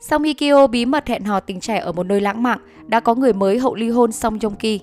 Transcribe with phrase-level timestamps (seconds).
[0.00, 3.14] Song Hikyo bí mật hẹn hò tình trẻ ở một nơi lãng mạn, đã có
[3.14, 4.80] người mới hậu ly hôn Song Jong Ki.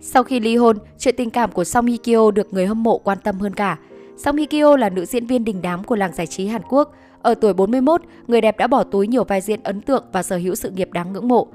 [0.00, 3.18] Sau khi ly hôn, chuyện tình cảm của Song Hikyo được người hâm mộ quan
[3.24, 3.78] tâm hơn cả.
[4.16, 6.94] Song Hikyo là nữ diễn viên đình đám của làng giải trí Hàn Quốc.
[7.22, 10.36] Ở tuổi 41, người đẹp đã bỏ túi nhiều vai diễn ấn tượng và sở
[10.36, 11.46] hữu sự nghiệp đáng ngưỡng mộ.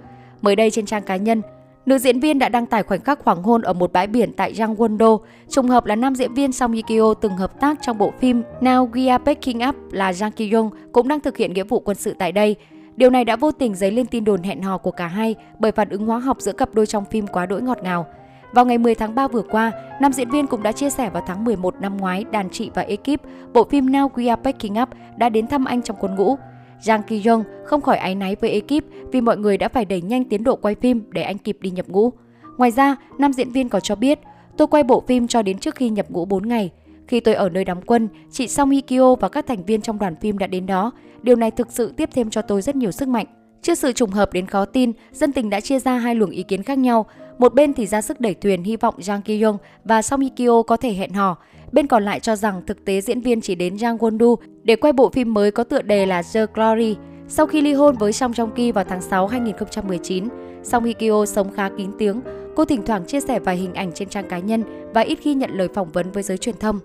[0.41, 1.41] Mới đây trên trang cá nhân,
[1.85, 4.53] nữ diễn viên đã đăng tải khoảnh khắc hoàng hôn ở một bãi biển tại
[4.53, 5.17] Gangwon-do.
[5.49, 8.43] Trùng hợp là nam diễn viên Song Hye Kyo từng hợp tác trong bộ phim
[8.61, 11.79] Now We Are Picking Up là Jang Ki Yong cũng đang thực hiện nghĩa vụ
[11.79, 12.55] quân sự tại đây.
[12.97, 15.71] Điều này đã vô tình dấy lên tin đồn hẹn hò của cả hai bởi
[15.71, 18.05] phản ứng hóa học giữa cặp đôi trong phim quá đỗi ngọt ngào.
[18.53, 21.23] Vào ngày 10 tháng 3 vừa qua, nam diễn viên cũng đã chia sẻ vào
[21.27, 23.21] tháng 11 năm ngoái đàn chị và ekip
[23.53, 26.35] bộ phim Now We Are Packing Up đã đến thăm anh trong quân ngũ.
[26.81, 30.01] Jang Ki Young không khỏi áy náy với ekip vì mọi người đã phải đẩy
[30.01, 32.11] nhanh tiến độ quay phim để anh kịp đi nhập ngũ.
[32.57, 34.19] Ngoài ra, nam diễn viên còn cho biết,
[34.57, 36.71] tôi quay bộ phim cho đến trước khi nhập ngũ 4 ngày.
[37.07, 39.99] Khi tôi ở nơi đóng quân, chị Song Hye Kyo và các thành viên trong
[39.99, 40.91] đoàn phim đã đến đó.
[41.21, 43.25] Điều này thực sự tiếp thêm cho tôi rất nhiều sức mạnh.
[43.61, 46.43] Trước sự trùng hợp đến khó tin, dân tình đã chia ra hai luồng ý
[46.43, 47.05] kiến khác nhau.
[47.37, 50.29] Một bên thì ra sức đẩy thuyền hy vọng Jang Ki Young và Song Hye
[50.35, 51.37] Kyo có thể hẹn hò.
[51.71, 54.75] Bên còn lại cho rằng thực tế diễn viên chỉ đến Jang Won Du để
[54.75, 56.95] quay bộ phim mới có tựa đề là The Glory.
[57.27, 60.27] Sau khi ly hôn với Song Joong Ki vào tháng 6 2019,
[60.63, 62.21] Song Hye Kyo sống khá kín tiếng.
[62.55, 65.33] Cô thỉnh thoảng chia sẻ vài hình ảnh trên trang cá nhân và ít khi
[65.33, 66.79] nhận lời phỏng vấn với giới truyền thông.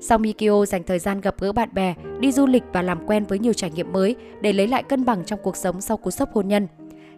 [0.00, 3.24] Sau Mikio dành thời gian gặp gỡ bạn bè, đi du lịch và làm quen
[3.24, 6.10] với nhiều trải nghiệm mới để lấy lại cân bằng trong cuộc sống sau cú
[6.10, 6.66] sốc hôn nhân.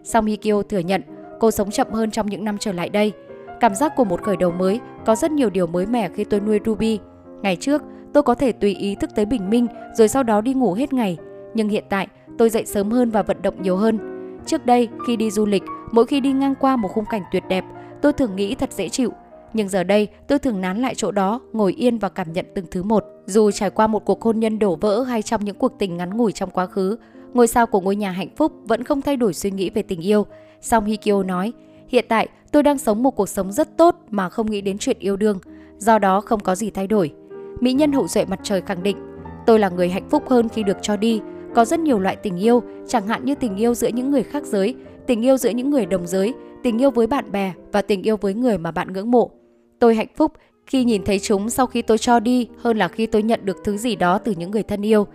[0.03, 1.01] Song Mikio thừa nhận
[1.39, 3.11] cô sống chậm hơn trong những năm trở lại đây.
[3.59, 6.39] Cảm giác của một khởi đầu mới, có rất nhiều điều mới mẻ khi tôi
[6.39, 6.99] nuôi Ruby.
[7.41, 7.81] Ngày trước,
[8.13, 10.93] tôi có thể tùy ý thức tới bình minh rồi sau đó đi ngủ hết
[10.93, 11.17] ngày.
[11.53, 12.07] Nhưng hiện tại,
[12.37, 13.99] tôi dậy sớm hơn và vận động nhiều hơn.
[14.45, 17.43] Trước đây, khi đi du lịch, mỗi khi đi ngang qua một khung cảnh tuyệt
[17.49, 17.65] đẹp,
[18.01, 19.11] tôi thường nghĩ thật dễ chịu.
[19.53, 22.65] Nhưng giờ đây, tôi thường nán lại chỗ đó, ngồi yên và cảm nhận từng
[22.71, 23.05] thứ một.
[23.25, 26.17] Dù trải qua một cuộc hôn nhân đổ vỡ hay trong những cuộc tình ngắn
[26.17, 26.97] ngủi trong quá khứ,
[27.33, 30.01] ngôi sao của ngôi nhà hạnh phúc vẫn không thay đổi suy nghĩ về tình
[30.01, 30.25] yêu.
[30.61, 31.53] Song Hikyo nói,
[31.87, 34.97] hiện tại tôi đang sống một cuộc sống rất tốt mà không nghĩ đến chuyện
[34.99, 35.39] yêu đương,
[35.77, 37.13] do đó không có gì thay đổi.
[37.59, 38.97] Mỹ nhân hậu duệ mặt trời khẳng định,
[39.45, 41.21] tôi là người hạnh phúc hơn khi được cho đi.
[41.55, 44.43] Có rất nhiều loại tình yêu, chẳng hạn như tình yêu giữa những người khác
[44.45, 44.75] giới,
[45.07, 46.33] tình yêu giữa những người đồng giới,
[46.63, 49.31] tình yêu với bạn bè và tình yêu với người mà bạn ngưỡng mộ.
[49.79, 50.31] Tôi hạnh phúc
[50.65, 53.57] khi nhìn thấy chúng sau khi tôi cho đi hơn là khi tôi nhận được
[53.63, 55.07] thứ gì đó từ những người thân yêu.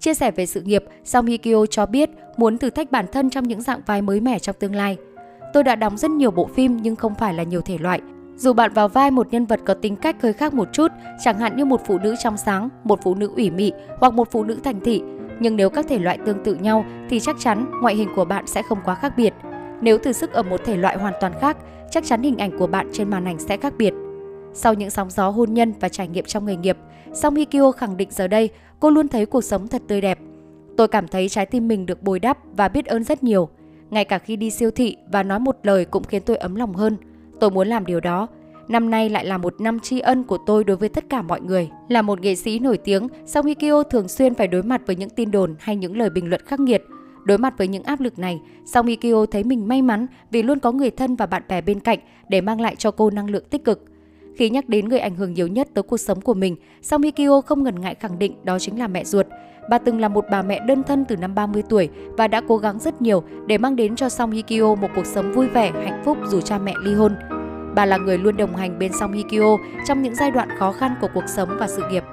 [0.00, 3.30] Chia sẻ về sự nghiệp, Song Hye Kyo cho biết muốn thử thách bản thân
[3.30, 4.96] trong những dạng vai mới mẻ trong tương lai.
[5.52, 8.00] Tôi đã đóng rất nhiều bộ phim nhưng không phải là nhiều thể loại.
[8.36, 10.92] Dù bạn vào vai một nhân vật có tính cách hơi khác một chút,
[11.24, 14.30] chẳng hạn như một phụ nữ trong sáng, một phụ nữ ủy mị hoặc một
[14.30, 15.02] phụ nữ thành thị,
[15.40, 18.46] nhưng nếu các thể loại tương tự nhau thì chắc chắn ngoại hình của bạn
[18.46, 19.34] sẽ không quá khác biệt.
[19.80, 21.56] Nếu thử sức ở một thể loại hoàn toàn khác,
[21.90, 23.94] chắc chắn hình ảnh của bạn trên màn ảnh sẽ khác biệt.
[24.54, 26.76] Sau những sóng gió hôn nhân và trải nghiệm trong nghề nghiệp,
[27.12, 30.18] Song Hye Kyo khẳng định giờ đây cô luôn thấy cuộc sống thật tươi đẹp.
[30.76, 33.48] Tôi cảm thấy trái tim mình được bồi đắp và biết ơn rất nhiều.
[33.90, 36.74] Ngay cả khi đi siêu thị và nói một lời cũng khiến tôi ấm lòng
[36.74, 36.96] hơn.
[37.40, 38.28] Tôi muốn làm điều đó.
[38.68, 41.40] Năm nay lại là một năm tri ân của tôi đối với tất cả mọi
[41.40, 41.70] người.
[41.88, 44.96] Là một nghệ sĩ nổi tiếng, Song Hye Kyo thường xuyên phải đối mặt với
[44.96, 46.82] những tin đồn hay những lời bình luận khắc nghiệt.
[47.24, 50.42] Đối mặt với những áp lực này, Song Hye Kyo thấy mình may mắn vì
[50.42, 51.98] luôn có người thân và bạn bè bên cạnh
[52.28, 53.84] để mang lại cho cô năng lượng tích cực.
[54.36, 57.10] Khi nhắc đến người ảnh hưởng nhiều nhất tới cuộc sống của mình, Song Hye
[57.10, 59.26] Kyo không ngần ngại khẳng định đó chính là mẹ ruột.
[59.70, 62.56] Bà từng là một bà mẹ đơn thân từ năm 30 tuổi và đã cố
[62.56, 65.70] gắng rất nhiều để mang đến cho Song Hye Kyo một cuộc sống vui vẻ,
[65.70, 67.14] hạnh phúc dù cha mẹ ly hôn.
[67.74, 69.56] Bà là người luôn đồng hành bên Song Hye Kyo
[69.88, 72.04] trong những giai đoạn khó khăn của cuộc sống và sự nghiệp.